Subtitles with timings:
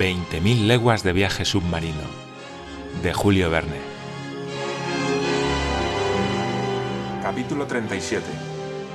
[0.00, 2.00] 20.000 leguas de viaje submarino,
[3.02, 3.76] de Julio Verne.
[7.22, 8.24] Capítulo 37.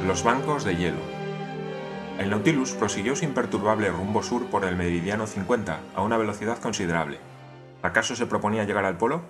[0.07, 0.97] Los bancos de hielo.
[2.17, 7.19] El Nautilus prosiguió su imperturbable rumbo sur por el meridiano 50 a una velocidad considerable.
[7.83, 9.21] ¿Acaso se proponía llegar al polo?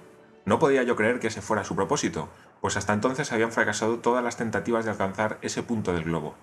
[0.45, 2.29] No podía yo creer que ese fuera su propósito,
[2.61, 6.35] pues hasta entonces habían fracasado todas las tentativas de alcanzar ese punto del globo.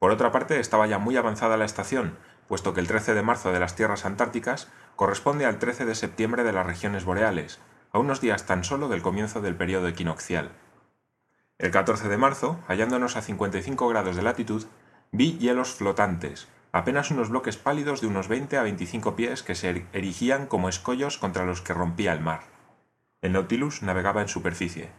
[0.00, 2.16] Por otra parte, estaba ya muy avanzada la estación,
[2.48, 6.44] puesto que el 13 de marzo de las tierras antárticas corresponde al 13 de septiembre
[6.44, 7.60] de las regiones boreales,
[7.92, 10.52] a unos días tan solo del comienzo del periodo equinoccial.
[11.58, 14.66] El 14 de marzo, hallándonos a 55 grados de latitud,
[15.12, 19.86] vi hielos flotantes, apenas unos bloques pálidos de unos 20 a 25 pies que se
[19.92, 22.40] erigían como escollos contra los que rompía el mar.
[23.20, 24.90] El Nautilus navegaba en superficie.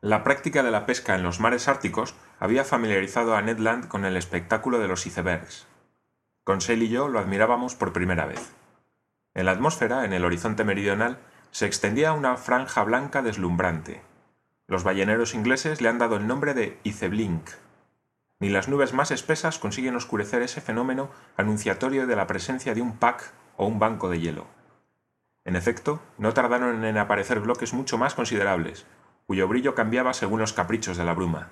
[0.00, 4.04] La práctica de la pesca en los mares árticos había familiarizado a Ned Land con
[4.04, 5.66] el espectáculo de los icebergs.
[6.46, 8.54] Conseil y yo lo admirábamos por primera vez.
[9.34, 11.18] En la atmósfera, en el horizonte meridional,
[11.50, 14.00] se extendía una franja blanca deslumbrante.
[14.68, 17.50] Los balleneros ingleses le han dado el nombre de iceblink.
[18.38, 22.96] Ni las nubes más espesas consiguen oscurecer ese fenómeno anunciatorio de la presencia de un
[22.96, 24.46] pack o un banco de hielo.
[25.44, 28.86] En efecto, no tardaron en aparecer bloques mucho más considerables,
[29.26, 31.48] cuyo brillo cambiaba según los caprichos de la bruma.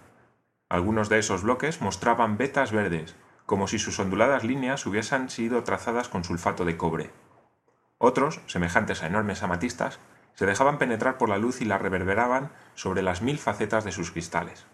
[0.69, 6.09] Algunos de esos bloques mostraban vetas verdes, como si sus onduladas líneas hubiesen sido trazadas
[6.09, 7.11] con sulfato de cobre.
[7.99, 9.99] Otros, semejantes a enormes amatistas,
[10.35, 14.11] se dejaban penetrar por la luz y la reverberaban sobre las mil facetas de sus
[14.11, 14.67] cristales.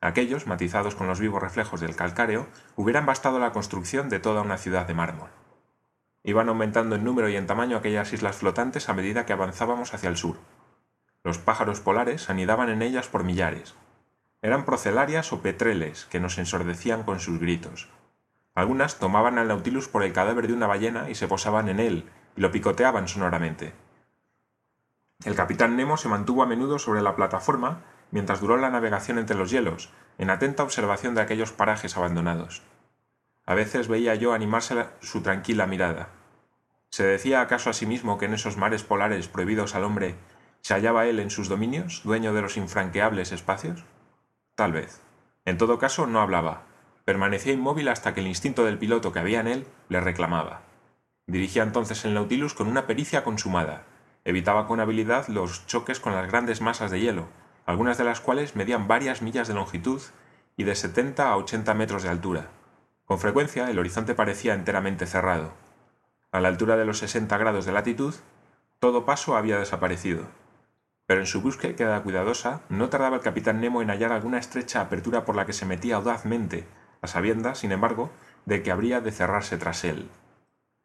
[0.00, 4.58] Aquellos, matizados con los vivos reflejos del calcáreo, hubieran bastado la construcción de toda una
[4.58, 5.30] ciudad de mármol.
[6.22, 10.08] Iban aumentando en número y en tamaño aquellas islas flotantes a medida que avanzábamos hacia
[10.08, 10.36] el sur.
[11.22, 13.74] Los pájaros polares anidaban en ellas por millares,
[14.44, 17.88] eran procelarias o petreles que nos ensordecían con sus gritos.
[18.54, 22.10] Algunas tomaban al Nautilus por el cadáver de una ballena y se posaban en él
[22.36, 23.72] y lo picoteaban sonoramente.
[25.24, 29.34] El capitán Nemo se mantuvo a menudo sobre la plataforma mientras duró la navegación entre
[29.34, 32.60] los hielos, en atenta observación de aquellos parajes abandonados.
[33.46, 36.10] A veces veía yo animarse su tranquila mirada.
[36.90, 40.16] ¿Se decía acaso a sí mismo que en esos mares polares prohibidos al hombre
[40.60, 43.86] se hallaba él en sus dominios, dueño de los infranqueables espacios?
[44.54, 45.00] Tal vez.
[45.44, 46.62] En todo caso, no hablaba.
[47.04, 50.62] Permanecía inmóvil hasta que el instinto del piloto que había en él le reclamaba.
[51.26, 53.82] Dirigía entonces el Nautilus con una pericia consumada.
[54.24, 57.26] Evitaba con habilidad los choques con las grandes masas de hielo,
[57.66, 60.00] algunas de las cuales medían varias millas de longitud
[60.56, 62.48] y de 70 a 80 metros de altura.
[63.06, 65.52] Con frecuencia el horizonte parecía enteramente cerrado.
[66.30, 68.14] A la altura de los 60 grados de latitud,
[68.78, 70.26] todo paso había desaparecido
[71.06, 75.24] pero en su búsqueda cuidadosa no tardaba el capitán Nemo en hallar alguna estrecha apertura
[75.24, 76.66] por la que se metía audazmente,
[77.02, 78.10] a sabiendas, sin embargo,
[78.46, 80.08] de que habría de cerrarse tras él.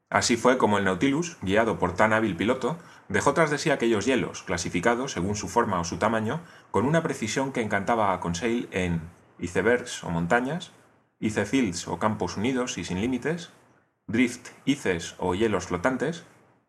[0.09, 2.77] Así fue como el Nautilus, guiado por tan hábil piloto,
[3.09, 6.41] dejó tras de sí aquellos hielos, clasificados, según su forma o su tamaño,
[6.71, 9.01] con una precisión que encantaba a Conseil en
[9.37, 10.71] icebergs o montañas,
[11.19, 13.51] icefields o campos unidos y sin límites,
[14.07, 16.23] drift ices o hielos flotantes,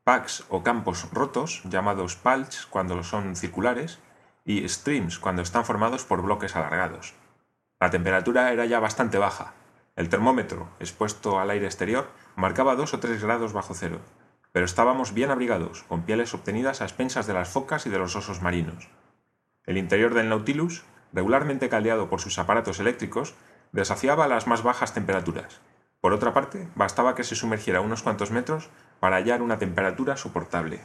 [0.04, 3.98] packs o campos rotos, llamados palch cuando son circulares,
[4.44, 7.14] y streams cuando están formados por bloques alargados.
[7.78, 9.54] La temperatura era ya bastante baja.
[9.96, 14.00] El termómetro, expuesto al aire exterior, marcaba dos o tres grados bajo cero,
[14.52, 18.16] pero estábamos bien abrigados, con pieles obtenidas a expensas de las focas y de los
[18.16, 18.88] osos marinos.
[19.66, 23.34] El interior del Nautilus, regularmente caldeado por sus aparatos eléctricos,
[23.72, 25.60] desafiaba las más bajas temperaturas.
[26.00, 30.80] Por otra parte, bastaba que se sumergiera unos cuantos metros para hallar una temperatura soportable.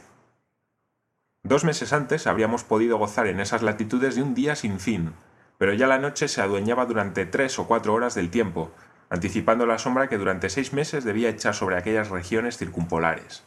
[1.42, 5.12] Dos meses antes habríamos podido gozar en esas latitudes de un día sin fin,
[5.58, 8.72] pero ya la noche se adueñaba durante tres o cuatro horas del tiempo,
[9.10, 13.44] anticipando la sombra que durante seis meses debía echar sobre aquellas regiones circumpolares.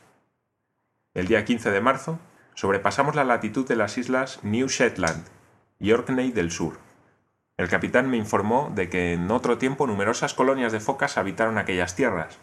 [1.13, 2.19] El día 15 de marzo
[2.53, 5.26] sobrepasamos la latitud de las islas New Shetland
[5.79, 6.78] y Orkney del Sur.
[7.58, 11.96] El capitán me informó de que en otro tiempo numerosas colonias de focas habitaron aquellas
[11.96, 12.38] tierras,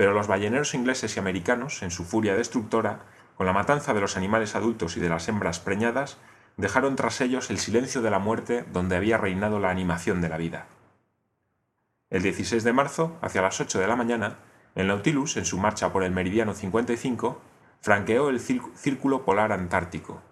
[0.00, 3.00] pero los balleneros ingleses y americanos, en su furia destructora,
[3.36, 6.16] con la matanza de los animales adultos y de las hembras preñadas,
[6.56, 10.38] dejaron tras ellos el silencio de la muerte donde había reinado la animación de la
[10.38, 10.68] vida.
[12.08, 14.38] El 16 de marzo, hacia las 8 de la mañana,
[14.74, 17.38] el Nautilus, en su marcha por el meridiano 55,
[17.82, 20.22] franqueó el círculo polar antártico.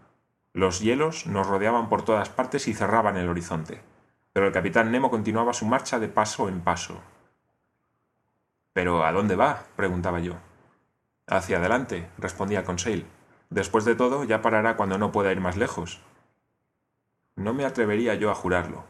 [0.54, 3.82] Los hielos nos rodeaban por todas partes y cerraban el horizonte,
[4.32, 7.02] pero el capitán Nemo continuaba su marcha de paso en paso,
[8.78, 9.64] ¿Pero a dónde va?
[9.74, 10.34] preguntaba yo.
[11.26, 13.08] Hacia adelante, respondía Conseil.
[13.50, 16.00] Después de todo, ya parará cuando no pueda ir más lejos.
[17.34, 18.84] No me atrevería yo a jurarlo.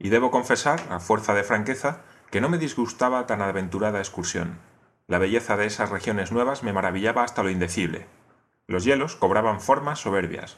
[0.00, 2.00] Y debo confesar, a fuerza de franqueza,
[2.32, 4.58] que no me disgustaba tan aventurada excursión.
[5.06, 8.08] La belleza de esas regiones nuevas me maravillaba hasta lo indecible.
[8.66, 10.56] Los hielos cobraban formas soberbias.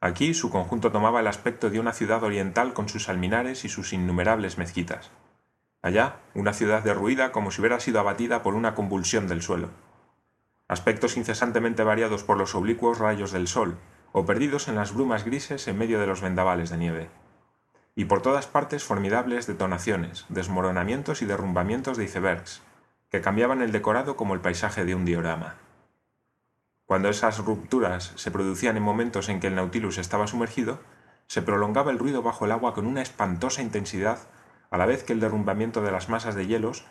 [0.00, 3.92] Aquí su conjunto tomaba el aspecto de una ciudad oriental con sus alminares y sus
[3.92, 5.10] innumerables mezquitas.
[5.82, 9.70] Allá, una ciudad derruida como si hubiera sido abatida por una convulsión del suelo.
[10.66, 13.78] Aspectos incesantemente variados por los oblicuos rayos del sol,
[14.12, 17.10] o perdidos en las brumas grises en medio de los vendavales de nieve.
[17.94, 22.62] Y por todas partes formidables detonaciones, desmoronamientos y derrumbamientos de icebergs,
[23.10, 25.56] que cambiaban el decorado como el paisaje de un diorama.
[26.86, 30.80] Cuando esas rupturas se producían en momentos en que el Nautilus estaba sumergido,
[31.26, 34.18] se prolongaba el ruido bajo el agua con una espantosa intensidad,
[34.70, 36.84] a la vez que el derrumbamiento de las masas de hielos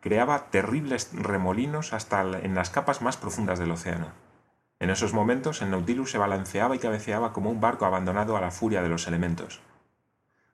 [0.00, 4.12] creaba terribles remolinos hasta en las capas más profundas del océano.
[4.78, 8.50] En esos momentos el Nautilus se balanceaba y cabeceaba como un barco abandonado a la
[8.50, 9.60] furia de los elementos.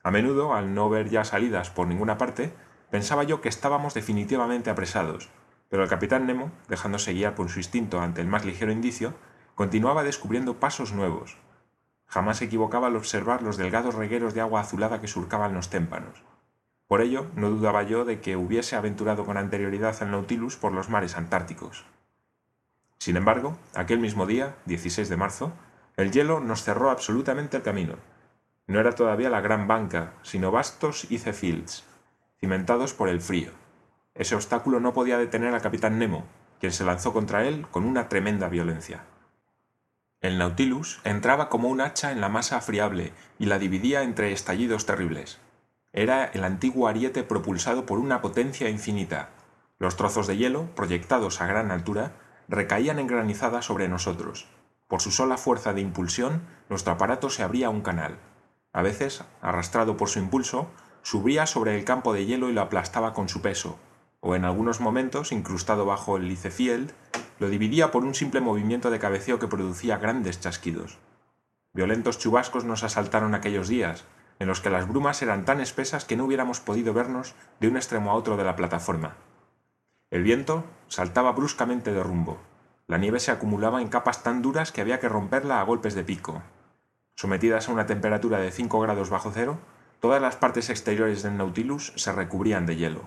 [0.04, 2.52] A menudo, al no ver ya salidas por ninguna parte,
[2.90, 5.28] pensaba yo que estábamos definitivamente apresados,
[5.68, 9.14] pero el capitán Nemo, dejándose guiar por su instinto ante el más ligero indicio,
[9.54, 11.36] continuaba descubriendo pasos nuevos.
[12.06, 16.22] Jamás se equivocaba al observar los delgados regueros de agua azulada que surcaban los témpanos.
[16.92, 20.90] Por ello, no dudaba yo de que hubiese aventurado con anterioridad al Nautilus por los
[20.90, 21.86] mares antárticos.
[22.98, 25.54] Sin embargo, aquel mismo día, 16 de marzo,
[25.96, 27.94] el hielo nos cerró absolutamente el camino.
[28.66, 31.86] No era todavía la gran banca, sino vastos ice fields,
[32.38, 33.52] cimentados por el frío.
[34.14, 36.26] Ese obstáculo no podía detener al capitán Nemo,
[36.60, 39.04] quien se lanzó contra él con una tremenda violencia.
[40.20, 44.84] El Nautilus entraba como un hacha en la masa friable y la dividía entre estallidos
[44.84, 45.40] terribles.
[45.92, 49.30] Era el antiguo ariete propulsado por una potencia infinita.
[49.78, 52.12] Los trozos de hielo, proyectados a gran altura,
[52.48, 54.48] recaían en granizada sobre nosotros.
[54.88, 58.18] Por su sola fuerza de impulsión, nuestro aparato se abría un canal.
[58.72, 60.70] A veces, arrastrado por su impulso,
[61.02, 63.78] subía sobre el campo de hielo y lo aplastaba con su peso,
[64.20, 66.92] o en algunos momentos, incrustado bajo el licefield,
[67.38, 70.98] lo dividía por un simple movimiento de cabeceo que producía grandes chasquidos.
[71.74, 74.04] Violentos chubascos nos asaltaron aquellos días,
[74.42, 77.76] en los que las brumas eran tan espesas que no hubiéramos podido vernos de un
[77.76, 79.14] extremo a otro de la plataforma.
[80.10, 82.38] El viento saltaba bruscamente de rumbo.
[82.88, 86.02] La nieve se acumulaba en capas tan duras que había que romperla a golpes de
[86.02, 86.42] pico.
[87.14, 89.58] Sometidas a una temperatura de 5 grados bajo cero,
[90.00, 93.02] todas las partes exteriores del Nautilus se recubrían de hielo.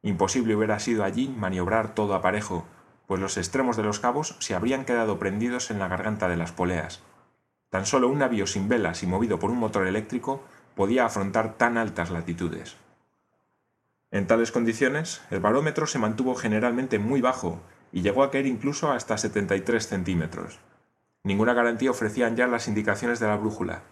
[0.00, 2.64] Imposible hubiera sido allí maniobrar todo a parejo,
[3.06, 6.50] pues los extremos de los cabos se habrían quedado prendidos en la garganta de las
[6.50, 7.02] poleas.
[7.68, 10.42] Tan solo un navío sin velas y movido por un motor eléctrico
[10.74, 12.76] podía afrontar tan altas latitudes.
[14.10, 17.60] En tales condiciones, el barómetro se mantuvo generalmente muy bajo
[17.92, 20.58] y llegó a caer incluso hasta 73 centímetros.
[21.24, 23.82] Ninguna garantía ofrecían ya las indicaciones de la brújula.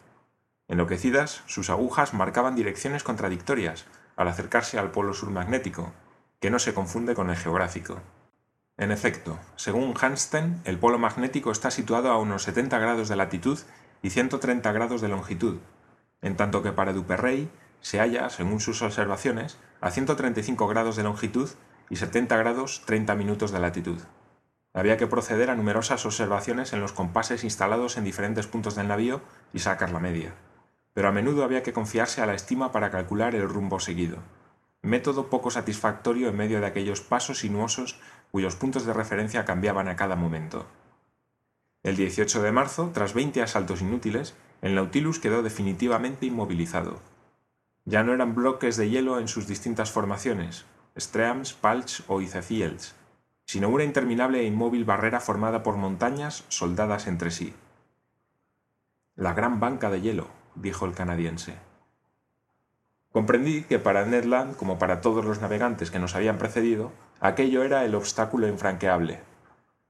[0.68, 3.86] Enloquecidas, sus agujas marcaban direcciones contradictorias,
[4.16, 5.92] al acercarse al polo sur magnético,
[6.40, 8.00] que no se confunde con el geográfico.
[8.76, 13.58] En efecto, según Hansten, el polo magnético está situado a unos 70 grados de latitud
[14.02, 15.58] y 130 grados de longitud,
[16.22, 17.50] en tanto que para Duperrey
[17.80, 21.50] se halla, según sus observaciones, a 135 grados de longitud
[21.88, 23.98] y 70 grados 30 minutos de latitud.
[24.74, 29.20] Había que proceder a numerosas observaciones en los compases instalados en diferentes puntos del navío
[29.52, 30.34] y sacar la media
[30.92, 34.18] pero a menudo había que confiarse a la estima para calcular el rumbo seguido,
[34.82, 37.98] método poco satisfactorio en medio de aquellos pasos sinuosos
[38.30, 40.66] cuyos puntos de referencia cambiaban a cada momento.
[41.82, 47.00] El 18 de marzo, tras veinte asaltos inútiles, el Nautilus quedó definitivamente inmovilizado.
[47.84, 50.64] Ya no eran bloques de hielo en sus distintas formaciones,
[50.98, 52.94] streams, palch o icefields,
[53.46, 57.54] sino una interminable e inmóvil barrera formada por montañas soldadas entre sí.
[59.16, 61.56] La gran banca de hielo, dijo el canadiense.
[63.12, 67.64] Comprendí que para Ned Land, como para todos los navegantes que nos habían precedido, aquello
[67.64, 69.18] era el obstáculo infranqueable.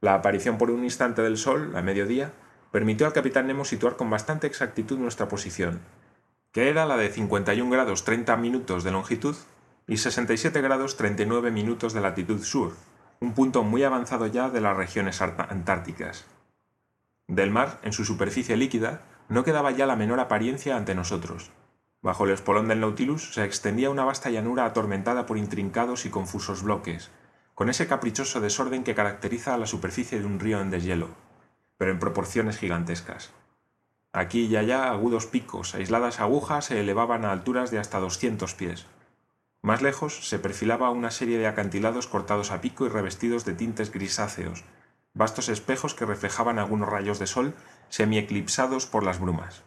[0.00, 2.32] La aparición por un instante del sol, a mediodía,
[2.70, 5.80] permitió al capitán Nemo situar con bastante exactitud nuestra posición,
[6.52, 9.36] que era la de 51 grados 30 minutos de longitud
[9.86, 12.74] y 67 grados 39 minutos de latitud sur,
[13.20, 16.26] un punto muy avanzado ya de las regiones antárticas.
[17.26, 21.50] Del mar, en su superficie líquida, no quedaba ya la menor apariencia ante nosotros.
[22.02, 26.62] Bajo el espolón del Nautilus se extendía una vasta llanura atormentada por intrincados y confusos
[26.62, 27.10] bloques,
[27.54, 31.10] con ese caprichoso desorden que caracteriza a la superficie de un río en deshielo,
[31.80, 33.30] pero en proporciones gigantescas.
[34.12, 38.84] Aquí y allá agudos picos, aisladas agujas se elevaban a alturas de hasta 200 pies.
[39.62, 43.90] Más lejos se perfilaba una serie de acantilados cortados a pico y revestidos de tintes
[43.92, 44.64] grisáceos,
[45.14, 47.54] vastos espejos que reflejaban algunos rayos de sol
[47.88, 49.62] semi-eclipsados por las brumas.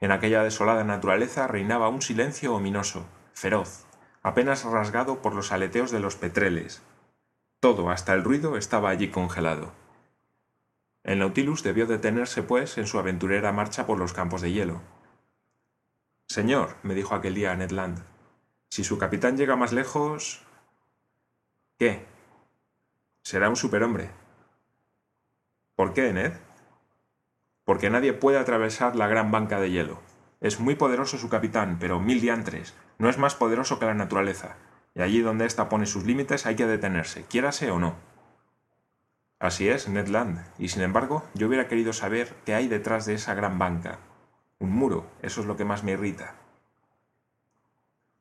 [0.00, 3.84] En aquella desolada naturaleza reinaba un silencio ominoso, feroz,
[4.24, 6.82] apenas rasgado por los aleteos de los petreles.
[7.60, 9.83] Todo, hasta el ruido, estaba allí congelado.
[11.04, 14.80] El Nautilus debió detenerse, pues, en su aventurera marcha por los campos de hielo.
[16.26, 18.02] Señor, me dijo aquel día Ned Land,
[18.70, 20.42] si su capitán llega más lejos...
[21.78, 22.06] ¿Qué?
[23.22, 24.10] Será un superhombre.
[25.76, 26.32] ¿Por qué, Ned?
[27.64, 30.00] Porque nadie puede atravesar la gran banca de hielo.
[30.40, 34.56] Es muy poderoso su capitán, pero mil diantres, no es más poderoso que la naturaleza,
[34.94, 37.96] y allí donde ésta pone sus límites hay que detenerse, quiérase o no.
[39.38, 43.14] Así es, Ned Land, y sin embargo yo hubiera querido saber qué hay detrás de
[43.14, 43.98] esa gran banca.
[44.58, 46.34] Un muro, eso es lo que más me irrita.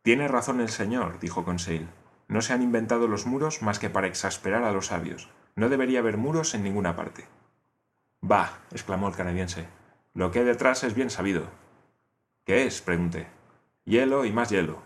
[0.02, 1.88] Tiene razón el señor, dijo Conseil.
[2.28, 5.30] No se han inventado los muros más que para exasperar a los sabios.
[5.56, 7.26] No debería haber muros en ninguna parte.
[8.20, 9.68] Bah, exclamó el canadiense.
[10.14, 11.48] Lo que hay detrás es bien sabido.
[12.46, 12.82] ¿Qué es?
[12.82, 13.28] pregunté.
[13.86, 14.82] Hielo y más hielo.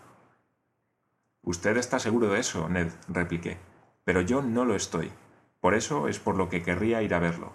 [1.42, 3.58] Usted está seguro de eso, Ned, repliqué.
[4.04, 5.10] Pero yo no lo estoy.
[5.60, 7.52] Por eso es por lo que querría ir a verlo.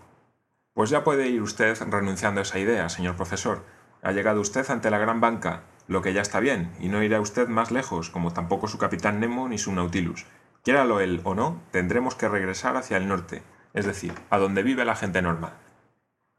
[0.74, 3.64] Pues ya puede ir usted renunciando a esa idea, señor profesor.
[4.02, 7.22] Ha llegado usted ante la gran banca, lo que ya está bien, y no irá
[7.22, 10.26] usted más lejos, como tampoco su capitán Nemo ni su Nautilus.
[10.64, 13.44] Quiéralo él o no, tendremos que regresar hacia el norte,
[13.74, 15.54] es decir, a donde vive la gente normal.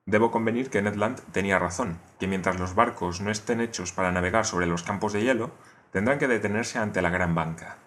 [0.06, 4.12] Debo convenir que Ned Land tenía razón, que mientras los barcos no estén hechos para
[4.12, 5.50] navegar sobre los campos de hielo,
[5.92, 7.78] tendrán que detenerse ante la gran banca.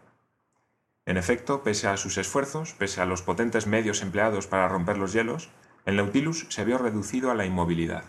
[1.08, 5.14] En efecto, pese a sus esfuerzos, pese a los potentes medios empleados para romper los
[5.14, 5.48] hielos,
[5.86, 8.04] el Nautilus se vio reducido a la inmovilidad.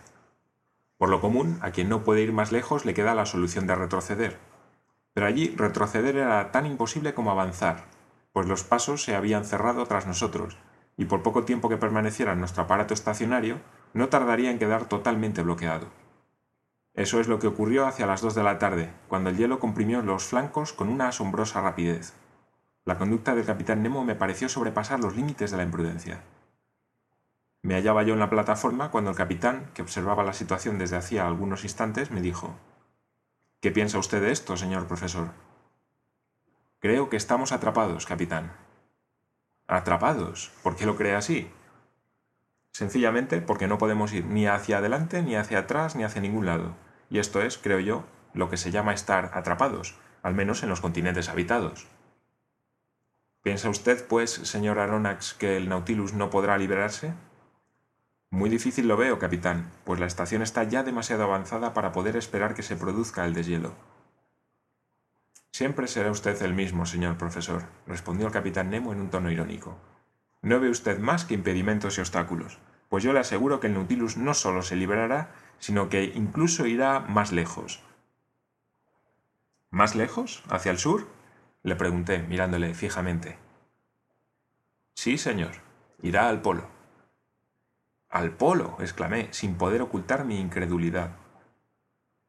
[0.97, 3.77] Por lo común, a quien no puede ir más lejos le queda la solución de
[3.77, 4.37] retroceder.
[5.15, 7.85] Pero allí retroceder era tan imposible como avanzar,
[8.33, 10.59] pues los pasos se habían cerrado tras nosotros,
[10.97, 13.61] y por poco tiempo que permaneciera nuestro aparato estacionario,
[13.95, 15.87] no tardaría en quedar totalmente bloqueado.
[16.95, 20.03] Eso es lo que ocurrió hacia las dos de la tarde, cuando el hielo comprimió
[20.03, 22.13] los flancos con una asombrosa rapidez.
[22.89, 26.23] La conducta del capitán Nemo me pareció sobrepasar los límites de la imprudencia.
[27.61, 31.27] Me hallaba yo en la plataforma cuando el capitán, que observaba la situación desde hacía
[31.27, 32.57] algunos instantes, me dijo
[33.61, 35.33] ¿Qué piensa usted de esto, señor profesor?
[36.79, 38.53] Creo que estamos atrapados, capitán.
[39.67, 40.51] ¿Atrapados?
[40.63, 41.51] ¿Por qué lo cree así?
[42.73, 46.75] Sencillamente porque no podemos ir ni hacia adelante, ni hacia atrás, ni hacia ningún lado.
[47.11, 50.81] Y esto es, creo yo, lo que se llama estar atrapados, al menos en los
[50.81, 51.87] continentes habitados.
[53.49, 57.15] ¿Piensa usted, pues, señor Aronnax, que el Nautilus no podrá liberarse?
[58.29, 62.53] Muy difícil lo veo, capitán, pues la estación está ya demasiado avanzada para poder esperar
[62.53, 63.73] que se produzca el deshielo.
[65.51, 69.79] Siempre será usted el mismo, señor profesor, respondió el capitán Nemo en un tono irónico.
[70.43, 72.59] No ve usted más que impedimentos y obstáculos,
[72.91, 77.01] pues yo le aseguro que el Nautilus no solo se liberará, sino que incluso irá
[77.01, 77.83] más lejos.
[79.71, 80.43] ¿Más lejos?
[80.51, 81.17] ¿Hacia el sur?
[81.69, 83.39] Le pregunté, mirándole fijamente.
[84.95, 85.53] Sí, señor,
[86.03, 86.67] irá al polo.
[88.11, 91.13] Al polo, exclamé, sin poder ocultar mi incredulidad.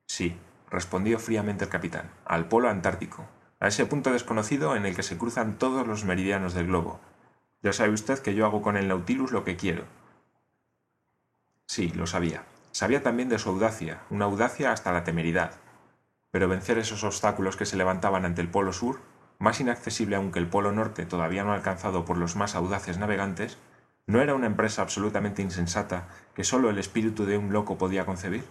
[0.06, 0.38] Sí,
[0.70, 3.26] respondió fríamente el capitán, al polo antártico,
[3.60, 7.00] a ese punto desconocido en el que se cruzan todos los meridianos del globo.
[7.62, 9.86] Ya sabe usted que yo hago con el Nautilus lo que quiero.
[11.66, 12.44] Sí, lo sabía.
[12.72, 15.56] Sabía también de su audacia, una audacia hasta la temeridad.
[16.32, 19.02] Pero vencer esos obstáculos que se levantaban ante el Polo Sur,
[19.40, 23.58] más inaccesible aún que el Polo Norte todavía no alcanzado por los más audaces navegantes,
[24.10, 28.44] ¿No era una empresa absolutamente insensata que sólo el espíritu de un loco podía concebir?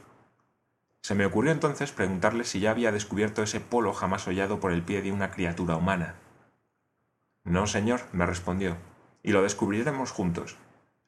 [1.03, 4.85] Se me ocurrió entonces preguntarle si ya había descubierto ese polo jamás hollado por el
[4.85, 6.15] pie de una criatura humana.
[7.43, 8.77] No, señor, me respondió,
[9.25, 10.57] y lo descubriremos juntos.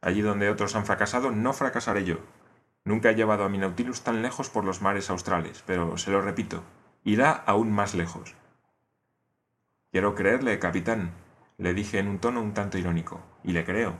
[0.01, 2.17] Allí donde otros han fracasado, no fracasaré yo.
[2.85, 6.23] Nunca he llevado a mi Nautilus tan lejos por los mares australes, pero se lo
[6.23, 6.65] repito,
[7.05, 8.35] irá aún más lejos.
[9.93, 11.13] Quiero creerle, capitán,
[11.59, 13.95] le dije en un tono un tanto irónico, y le creo.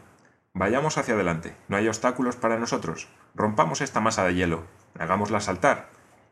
[0.55, 3.09] Vayamos hacia adelante, no hay obstáculos para nosotros.
[3.35, 4.65] Rompamos esta masa de hielo,
[4.99, 5.89] hagámosla saltar,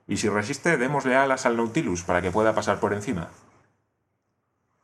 [0.07, 3.29] y si resiste, démosle alas al Nautilus para que pueda pasar por encima.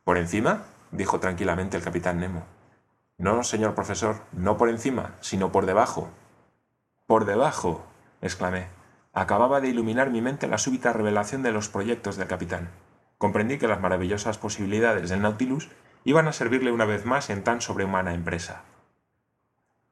[0.04, 0.64] ¿Por encima?
[0.90, 2.44] dijo tranquilamente el capitán Nemo.
[3.16, 6.10] No, señor profesor, no por encima, sino por debajo.
[7.06, 7.84] Por debajo,
[8.20, 8.66] exclamé.
[9.12, 12.70] Acababa de iluminar mi mente la súbita revelación de los proyectos del capitán.
[13.24, 15.70] Comprendí que las maravillosas posibilidades del Nautilus
[16.04, 18.64] iban a servirle una vez más en tan sobrehumana empresa.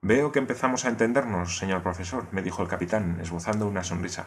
[0.03, 4.27] Veo que empezamos a entendernos, señor profesor, me dijo el capitán, esbozando una sonrisa.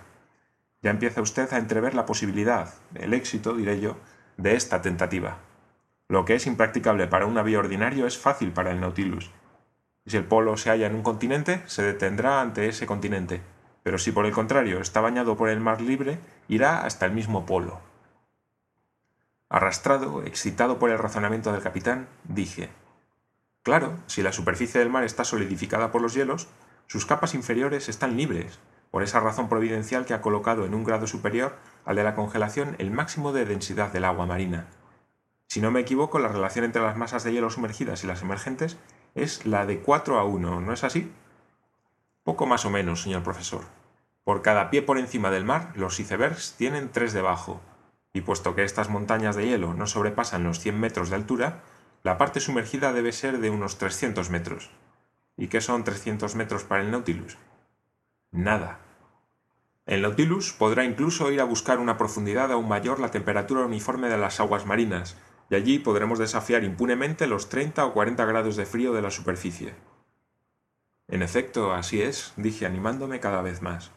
[0.82, 3.98] Ya empieza usted a entrever la posibilidad, el éxito, diré yo,
[4.38, 5.38] de esta tentativa.
[6.10, 9.30] Lo que es impracticable para un navío ordinario es fácil para el Nautilus.
[10.08, 13.44] Si el polo se halla en un continente, se detendrá ante ese continente,
[13.84, 17.46] pero si por el contrario está bañado por el mar libre, irá hasta el mismo
[17.46, 17.94] polo.
[19.56, 22.72] Arrastrado, excitado por el razonamiento del capitán, dije
[23.64, 26.50] Claro, si la superficie del mar está solidificada por los hielos,
[26.88, 28.60] sus capas inferiores están libres,
[28.92, 32.76] por esa razón providencial que ha colocado en un grado superior al de la congelación
[32.80, 34.68] el máximo de densidad del agua marina.
[35.48, 38.76] Si no me equivoco, la relación entre las masas de hielo sumergidas y las emergentes
[39.14, 41.14] es la de 4 a 1, ¿no es así?
[42.26, 43.62] Poco más o menos, señor profesor.
[44.26, 47.62] Por cada pie por encima del mar, los icebergs tienen tres debajo,
[48.16, 51.64] y puesto que estas montañas de hielo no sobrepasan los 100 metros de altura,
[52.02, 54.72] la parte sumergida debe ser de unos 300 metros.
[55.36, 57.38] ¿Y qué son 300 metros para el Nautilus?
[58.32, 58.80] Nada.
[59.86, 64.18] El Nautilus podrá incluso ir a buscar una profundidad aún mayor la temperatura uniforme de
[64.18, 65.18] las aguas marinas,
[65.50, 69.74] y allí podremos desafiar impunemente los 30 o 40 grados de frío de la superficie.
[71.10, 73.92] En efecto, así es, dije animándome cada vez más.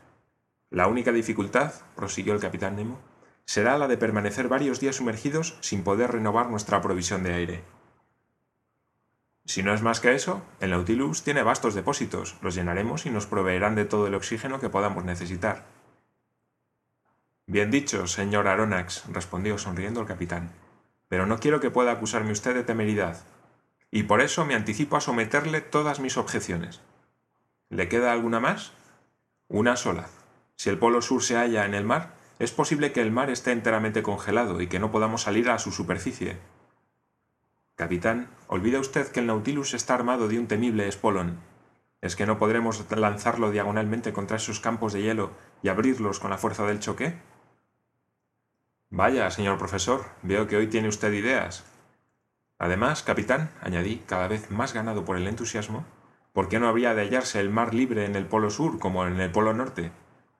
[0.70, 2.98] La única dificultad, prosiguió el capitán Nemo,
[3.48, 7.64] será la de permanecer varios días sumergidos sin poder renovar nuestra provisión de aire.
[9.46, 13.26] Si no es más que eso, el Nautilus tiene vastos depósitos, los llenaremos y nos
[13.26, 15.64] proveerán de todo el oxígeno que podamos necesitar.
[17.46, 20.52] Bien dicho, señor Aronnax, respondió sonriendo el capitán,
[21.08, 23.24] pero no quiero que pueda acusarme usted de temeridad,
[23.90, 26.82] y por eso me anticipo a someterle todas mis objeciones.
[27.70, 28.72] ¿Le queda alguna más?
[29.48, 30.10] Una sola.
[30.56, 33.52] Si el polo sur se halla en el mar, es posible que el mar esté
[33.52, 36.38] enteramente congelado y que no podamos salir a su superficie,
[37.78, 41.38] Capitán, olvida usted que el Nautilus está armado de un temible espolón.
[42.00, 45.30] ¿Es que no podremos lanzarlo diagonalmente contra esos campos de hielo
[45.62, 47.14] y abrirlos con la fuerza del choque?
[48.90, 51.66] Vaya, señor profesor, veo que hoy tiene usted ideas.
[52.58, 55.86] Además, capitán, añadí, cada vez más ganado por el entusiasmo,
[56.32, 59.20] ¿por qué no habría de hallarse el mar libre en el polo sur como en
[59.20, 59.92] el polo norte?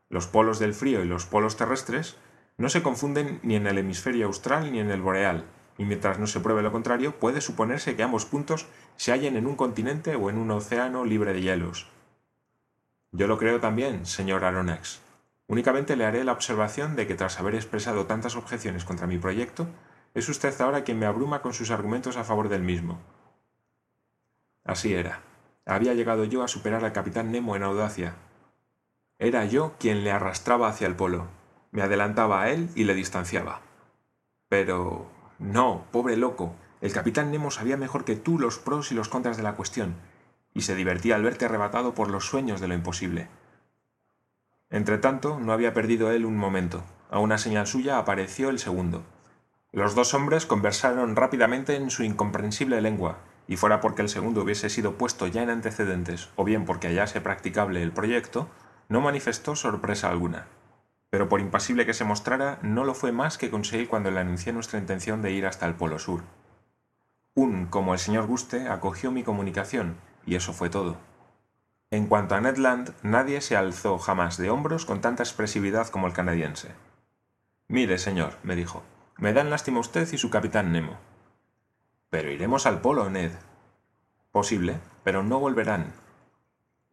[0.09, 2.17] Los polos del frío y los polos terrestres
[2.57, 5.45] no se confunden ni en el hemisferio austral ni en el boreal,
[5.79, 9.47] y mientras no se pruebe lo contrario, puede suponerse que ambos puntos se hallen en
[9.47, 11.89] un continente o en un océano libre de hielos.
[13.13, 15.01] Yo lo creo también, señor Aronnax.
[15.47, 19.69] Únicamente le haré la observación de que tras haber expresado tantas objeciones contra mi proyecto,
[20.15, 22.99] es usted ahora quien me abruma con sus argumentos a favor del mismo.
[24.65, 25.23] Así era.
[25.65, 28.15] Había llegado yo a superar al capitán Nemo en audacia.
[29.19, 31.27] Era yo quien le arrastraba hacia el polo.
[31.73, 33.61] Me adelantaba a él y le distanciaba.
[34.49, 35.07] Pero
[35.39, 36.55] no, pobre loco.
[36.81, 39.97] El capitán Nemo sabía mejor que tú los pros y los contras de la cuestión,
[40.55, 43.29] y se divertía al verte arrebatado por los sueños de lo imposible.
[44.71, 46.85] Entretanto, no había perdido él un momento.
[47.11, 49.03] A una señal suya apareció el segundo.
[49.73, 54.71] Los dos hombres conversaron rápidamente en su incomprensible lengua, y fuera porque el segundo hubiese
[54.71, 58.49] sido puesto ya en antecedentes, o bien porque hallase practicable el proyecto,
[58.89, 60.47] no manifestó sorpresa alguna
[61.11, 64.53] pero por impasible que se mostrara, no lo fue más que conseguir cuando le anuncié
[64.53, 66.23] nuestra intención de ir hasta el Polo Sur.
[67.35, 69.97] Un, como el señor Guste, acogió mi comunicación,
[70.27, 70.99] y eso fue todo.
[71.91, 76.07] En cuanto a Ned Land, nadie se alzó jamás de hombros con tanta expresividad como
[76.07, 76.73] el canadiense.
[77.69, 78.83] Mire, señor, me dijo,
[79.17, 80.99] me dan lástima usted y su capitán Nemo.
[82.11, 83.33] Pero iremos al polo, Ned.
[84.31, 85.93] Posible, pero no volverán,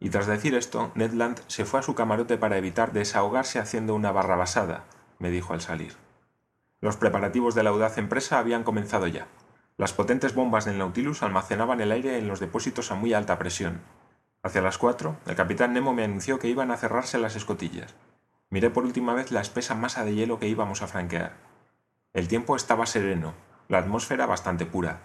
[0.06, 3.96] y tras decir esto, Ned Land se fue a su camarote para evitar desahogarse haciendo
[3.96, 4.84] una barrabasada,
[5.18, 5.96] me dijo al salir.
[6.80, 9.26] Los preparativos de la audaz empresa habían comenzado ya.
[9.78, 13.82] Las potentes bombas del Nautilus almacenaban el aire en los depósitos a muy alta presión.
[14.44, 17.96] Hacia las cuatro, el capitán Nemo me anunció que iban a cerrarse las escotillas.
[18.52, 21.34] Miré por última vez la espesa masa de hielo que íbamos a franquear.
[22.14, 23.34] El tiempo estaba sereno,
[23.70, 25.00] la atmósfera bastante pura.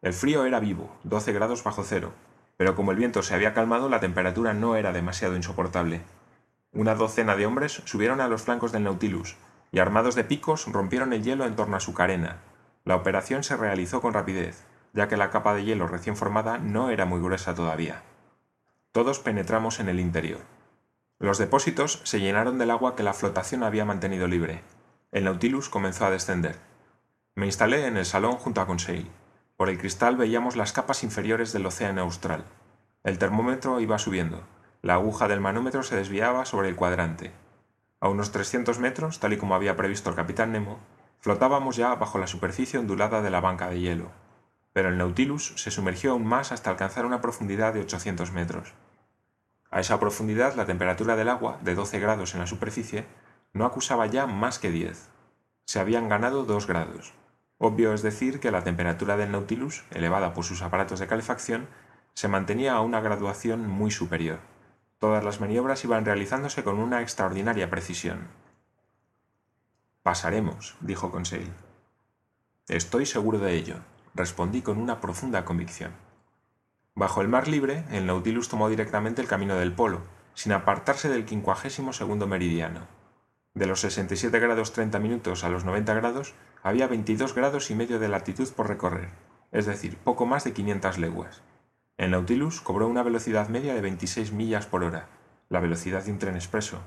[0.00, 2.12] El frío era vivo, 12 grados bajo cero,
[2.56, 6.02] pero como el viento se había calmado, la temperatura no era demasiado insoportable.
[6.72, 9.36] Una docena de hombres subieron a los flancos del Nautilus
[9.72, 12.38] y armados de picos rompieron el hielo en torno a su carena.
[12.84, 16.90] La operación se realizó con rapidez, ya que la capa de hielo recién formada no
[16.90, 18.02] era muy gruesa todavía.
[18.92, 20.40] Todos penetramos en el interior.
[21.18, 24.62] Los depósitos se llenaron del agua que la flotación había mantenido libre.
[25.10, 26.56] El Nautilus comenzó a descender.
[27.34, 29.10] Me instalé en el salón junto a Conseil.
[29.64, 32.44] Por el cristal veíamos las capas inferiores del océano austral.
[33.02, 34.42] El termómetro iba subiendo.
[34.82, 37.32] La aguja del manómetro se desviaba sobre el cuadrante.
[37.98, 40.80] A unos 300 metros, tal y como había previsto el capitán Nemo,
[41.18, 44.10] flotábamos ya bajo la superficie ondulada de la banca de hielo.
[44.74, 48.74] Pero el Nautilus se sumergió aún más hasta alcanzar una profundidad de 800 metros.
[49.70, 53.06] A esa profundidad la temperatura del agua, de 12 grados en la superficie,
[53.54, 55.08] no acusaba ya más que 10.
[55.64, 57.14] Se habían ganado 2 grados.
[57.66, 61.66] Obvio es decir que la temperatura del Nautilus, elevada por sus aparatos de calefacción,
[62.12, 64.40] se mantenía a una graduación muy superior.
[64.98, 68.28] Todas las maniobras iban realizándose con una extraordinaria precisión.
[70.02, 71.50] Pasaremos, dijo Conseil.
[72.68, 73.76] Estoy seguro de ello,
[74.14, 75.92] respondí con una profunda convicción.
[76.94, 80.02] Bajo el mar libre, el Nautilus tomó directamente el camino del polo,
[80.34, 82.80] sin apartarse del quincuagésimo segundo meridiano.
[83.54, 87.98] De los 67 grados 30 minutos a los 90 grados, había 22 grados y medio
[87.98, 89.10] de latitud por recorrer,
[89.52, 91.42] es decir, poco más de 500 leguas.
[91.98, 95.06] El Nautilus cobró una velocidad media de 26 millas por hora,
[95.50, 96.80] la velocidad de un tren expreso,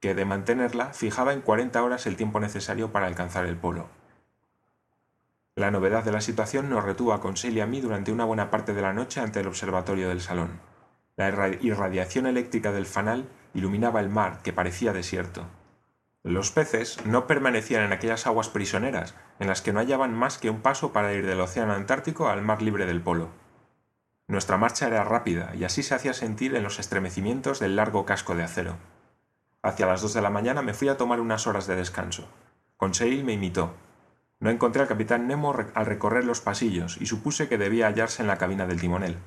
[0.00, 3.86] que de mantenerla fijaba en 40 horas el tiempo necesario para alcanzar el polo.
[5.54, 8.50] La novedad de la situación nos retuvo a Conseil y a mí durante una buena
[8.50, 10.58] parte de la noche ante el observatorio del salón.
[11.14, 11.28] La
[11.60, 15.46] irradiación eléctrica del fanal iluminaba el mar, que parecía desierto.
[16.24, 20.50] Los peces no permanecían en aquellas aguas prisioneras, en las que no hallaban más que
[20.50, 23.30] un paso para ir del océano Antártico al mar libre del polo.
[24.28, 28.36] Nuestra marcha era rápida y así se hacía sentir en los estremecimientos del largo casco
[28.36, 28.76] de acero.
[29.62, 32.28] Hacia las dos de la mañana me fui a tomar unas horas de descanso.
[32.76, 33.74] Conseil me imitó.
[34.38, 38.28] No encontré al capitán Nemo al recorrer los pasillos y supuse que debía hallarse en
[38.28, 39.18] la cabina del timonel.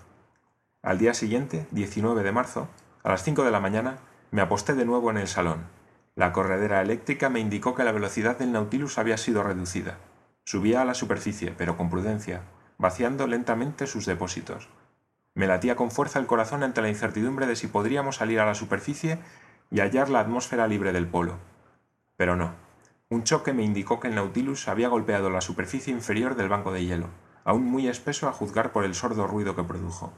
[0.81, 2.69] Al día siguiente, 19 de marzo,
[3.03, 3.97] a las 5 de la mañana,
[4.31, 5.75] me aposté de nuevo en el salón.
[6.15, 9.97] La corredera eléctrica me indicó que la velocidad del Nautilus había sido reducida.
[10.45, 12.43] Subía a la superficie, pero con prudencia,
[12.78, 14.69] vaciando lentamente sus depósitos.
[15.34, 18.56] Me latía con fuerza el corazón ante la incertidumbre de si podríamos salir a la
[18.56, 19.19] superficie
[19.69, 21.38] y hallar la atmósfera libre del polo.
[22.15, 22.54] Pero no.
[23.10, 26.86] Un choque me indicó que el Nautilus había golpeado la superficie inferior del banco de
[26.86, 27.10] hielo,
[27.43, 30.13] aún muy espeso a juzgar por el sordo ruido que produjo.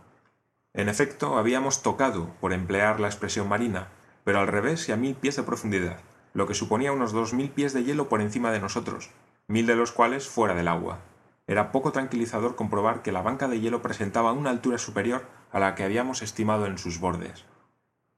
[0.76, 3.88] En efecto, habíamos tocado, por emplear la expresión marina,
[4.28, 6.02] pero al revés y a mil pies de profundidad,
[6.34, 9.10] lo que suponía unos dos mil pies de hielo por encima de nosotros,
[9.48, 11.00] mil de los cuales fuera del agua.
[11.48, 15.76] Era poco tranquilizador comprobar que la banca de hielo presentaba una altura superior a la
[15.76, 17.46] que habíamos estimado en sus bordes.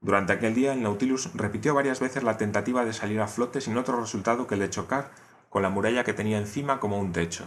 [0.00, 3.78] Durante aquel día el Nautilus repitió varias veces la tentativa de salir a flote sin
[3.78, 5.12] otro resultado que el de chocar
[5.48, 7.44] con la muralla que tenía encima como un techo.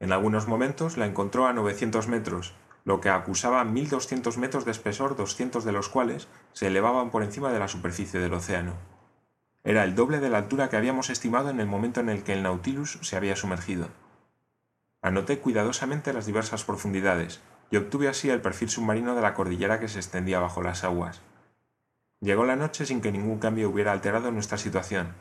[0.00, 2.52] En algunos momentos la encontró a 900 metros,
[2.84, 7.50] lo que acusaba 1.200 metros de espesor, 200 de los cuales se elevaban por encima
[7.52, 8.74] de la superficie del océano.
[9.64, 12.34] Era el doble de la altura que habíamos estimado en el momento en el que
[12.34, 13.88] el Nautilus se había sumergido.
[15.00, 19.88] Anoté cuidadosamente las diversas profundidades y obtuve así el perfil submarino de la cordillera que
[19.88, 21.22] se extendía bajo las aguas.
[22.20, 25.14] Llegó la noche sin que ningún cambio hubiera alterado nuestra situación.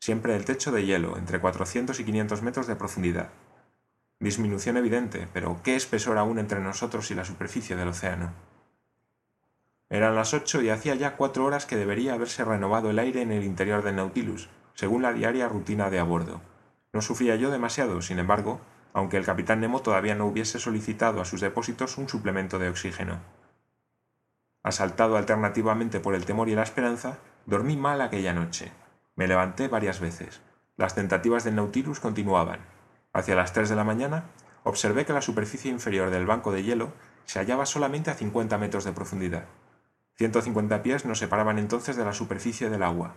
[0.00, 3.30] Siempre el techo de hielo, entre 400 y 500 metros de profundidad.
[4.22, 8.32] Disminución evidente, pero qué espesor aún entre nosotros y la superficie del océano.
[9.90, 13.32] Eran las ocho y hacía ya cuatro horas que debería haberse renovado el aire en
[13.32, 16.40] el interior del Nautilus, según la diaria rutina de a bordo.
[16.92, 18.60] No sufría yo demasiado, sin embargo,
[18.92, 23.18] aunque el capitán Nemo todavía no hubiese solicitado a sus depósitos un suplemento de oxígeno.
[24.62, 28.70] Asaltado alternativamente por el temor y la esperanza, dormí mal aquella noche.
[29.16, 30.42] Me levanté varias veces.
[30.76, 32.60] Las tentativas del Nautilus continuaban.
[33.12, 34.24] Hacia las tres de la mañana,
[34.64, 36.92] observé que la superficie inferior del banco de hielo
[37.26, 39.44] se hallaba solamente a 50 metros de profundidad.
[40.16, 43.14] 150 pies nos separaban entonces de la superficie del agua.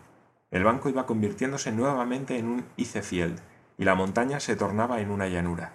[0.51, 3.39] El banco iba convirtiéndose nuevamente en un icefield
[3.77, 5.73] y la montaña se tornaba en una llanura.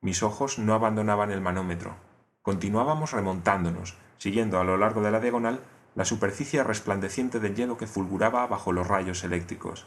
[0.00, 1.94] Mis ojos no abandonaban el manómetro.
[2.42, 5.60] Continuábamos remontándonos, siguiendo a lo largo de la diagonal
[5.94, 9.86] la superficie resplandeciente del hielo que fulguraba bajo los rayos eléctricos.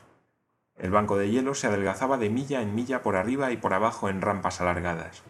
[0.78, 4.10] El banco de hielo se adelgazaba de milla en milla por arriba y por abajo
[4.10, 5.24] en rampas alargadas.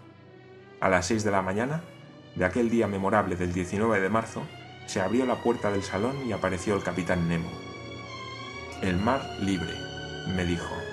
[0.81, 1.83] A las seis de la mañana,
[2.35, 4.41] de aquel día memorable del 19 de marzo,
[4.87, 7.49] se abrió la puerta del salón y apareció el capitán Nemo.
[8.81, 9.73] El mar libre,
[10.35, 10.84] me dijo.